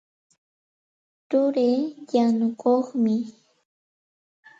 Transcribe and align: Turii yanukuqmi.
Turii 1.29 1.79
yanukuqmi. 2.13 3.15